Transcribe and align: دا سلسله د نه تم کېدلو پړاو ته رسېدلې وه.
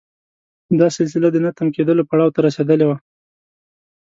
دا 0.79 0.87
سلسله 0.97 1.27
د 1.31 1.37
نه 1.45 1.51
تم 1.57 1.67
کېدلو 1.75 2.07
پړاو 2.09 2.33
ته 2.35 2.39
رسېدلې 2.47 2.85
وه. 2.87 2.97